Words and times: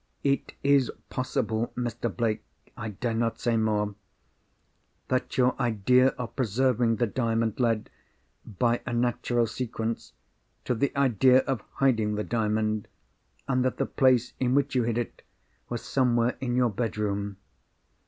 "It 0.23 0.53
is 0.63 0.89
possible, 1.11 1.71
Mr. 1.77 2.09
Blake—I 2.09 2.89
dare 2.89 3.13
not 3.13 3.39
say 3.39 3.55
more—that 3.55 5.37
your 5.37 5.55
idea 5.61 6.07
of 6.17 6.35
preserving 6.35 6.95
the 6.95 7.05
Diamond 7.05 7.59
led, 7.59 7.91
by 8.43 8.81
a 8.87 8.93
natural 8.93 9.45
sequence, 9.45 10.13
to 10.65 10.73
the 10.73 10.91
idea 10.97 11.41
of 11.41 11.61
hiding 11.73 12.15
the 12.15 12.23
Diamond, 12.23 12.87
and 13.47 13.63
that 13.63 13.77
the 13.77 13.85
place 13.85 14.33
in 14.39 14.55
which 14.55 14.73
you 14.73 14.81
hid 14.81 14.97
it 14.97 15.21
was 15.69 15.83
somewhere 15.83 16.35
in 16.39 16.55
your 16.55 16.71
bedroom. 16.71 17.37